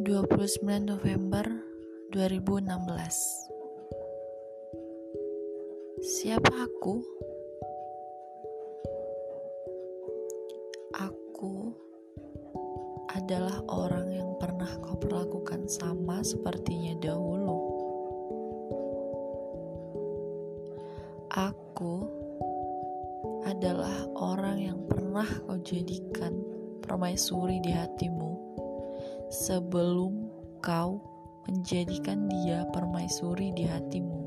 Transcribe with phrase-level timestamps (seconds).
[0.00, 1.44] 29 November
[2.08, 2.72] 2016
[6.00, 7.04] Siapa aku?
[10.96, 11.68] Aku
[13.12, 17.60] adalah orang yang pernah kau perlakukan sama sepertinya dahulu.
[21.28, 22.08] Aku
[23.44, 26.40] adalah orang yang pernah kau jadikan
[26.80, 28.29] permaisuri di hatimu
[29.30, 30.26] sebelum
[30.58, 30.98] kau
[31.46, 34.18] menjadikan dia permaisuri di hatimu.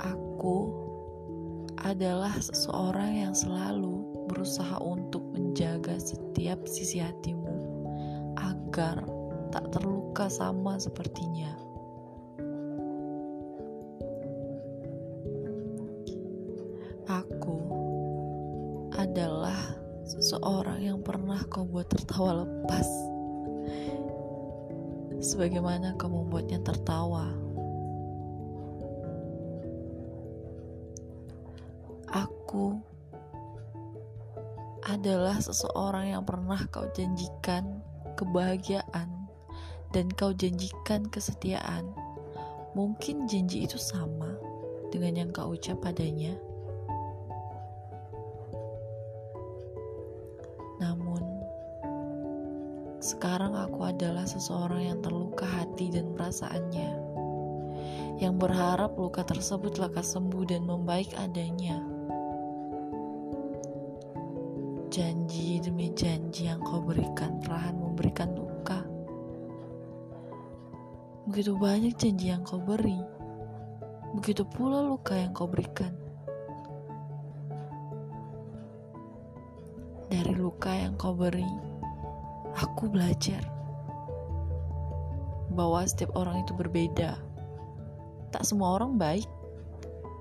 [0.00, 0.72] Aku
[1.84, 7.52] adalah seseorang yang selalu berusaha untuk menjaga setiap sisi hatimu
[8.40, 9.04] agar
[9.52, 11.52] tak terluka sama sepertinya.
[17.08, 17.56] Aku
[18.92, 22.88] adalah seseorang yang pernah kau buat tertawa lepas.
[25.20, 27.28] Sebagaimana kau membuatnya tertawa.
[32.08, 32.80] Aku
[34.88, 37.84] adalah seseorang yang pernah kau janjikan
[38.16, 39.12] kebahagiaan
[39.92, 41.84] dan kau janjikan kesetiaan.
[42.72, 44.32] Mungkin janji itu sama
[44.88, 46.32] dengan yang kau ucap padanya
[53.08, 56.90] sekarang aku adalah seseorang yang terluka hati dan perasaannya,
[58.20, 61.80] yang berharap luka tersebut lekas sembuh dan membaik adanya.
[64.92, 68.84] Janji demi janji yang kau berikan perlahan memberikan luka.
[71.32, 73.00] Begitu banyak janji yang kau beri,
[74.20, 75.96] begitu pula luka yang kau berikan.
[80.12, 81.67] Dari luka yang kau beri,
[82.58, 83.38] aku belajar
[85.54, 87.14] bahwa setiap orang itu berbeda.
[88.34, 89.26] Tak semua orang baik,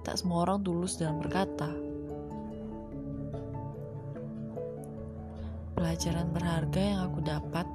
[0.05, 1.67] tak semua orang tulus dalam berkata.
[5.77, 7.67] Pelajaran berharga yang aku dapat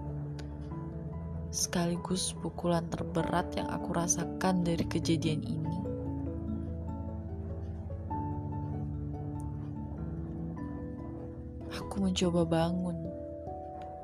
[1.53, 5.73] sekaligus pukulan terberat yang aku rasakan dari kejadian ini
[11.93, 12.97] Aku mencoba bangun.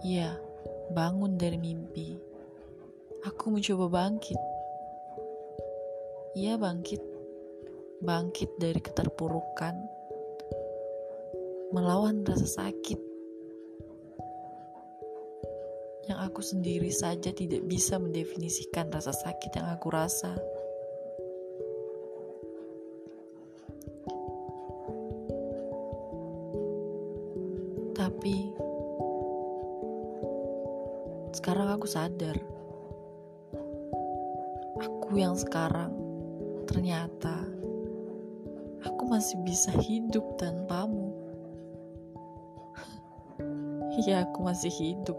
[0.05, 0.37] Iya,
[0.93, 2.17] bangun dari mimpi.
[3.27, 4.39] Aku mencoba bangkit.
[6.39, 7.03] Iya, bangkit.
[7.99, 9.75] Bangkit dari keterpurukan.
[11.75, 13.01] Melawan rasa sakit.
[16.09, 20.33] Yang aku sendiri saja tidak bisa mendefinisikan rasa sakit yang aku rasa.
[27.93, 28.68] Tapi
[31.33, 32.37] sekarang aku sadar,
[34.81, 35.93] aku yang sekarang
[36.69, 37.45] ternyata
[38.85, 41.13] aku masih bisa hidup tanpamu.
[43.99, 45.19] Iya, aku masih hidup.